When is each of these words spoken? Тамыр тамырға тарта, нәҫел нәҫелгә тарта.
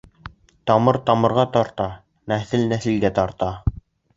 Тамыр 0.69 0.97
тамырға 1.09 1.45
тарта, 1.57 1.87
нәҫел 2.33 2.67
нәҫелгә 2.73 3.13
тарта. 3.21 3.53